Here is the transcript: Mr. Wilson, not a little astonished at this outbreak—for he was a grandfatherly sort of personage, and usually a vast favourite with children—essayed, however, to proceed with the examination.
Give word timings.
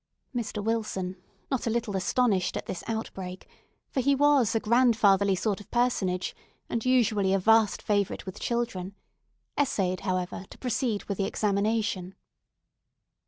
Mr. 0.35 0.63
Wilson, 0.63 1.15
not 1.51 1.67
a 1.67 1.69
little 1.69 1.95
astonished 1.95 2.57
at 2.57 2.65
this 2.65 2.83
outbreak—for 2.87 3.99
he 3.99 4.15
was 4.15 4.55
a 4.55 4.59
grandfatherly 4.59 5.35
sort 5.35 5.59
of 5.59 5.69
personage, 5.69 6.35
and 6.71 6.83
usually 6.87 7.35
a 7.35 7.37
vast 7.37 7.83
favourite 7.83 8.25
with 8.25 8.39
children—essayed, 8.39 9.99
however, 9.99 10.43
to 10.49 10.57
proceed 10.57 11.03
with 11.03 11.19
the 11.19 11.25
examination. 11.25 12.15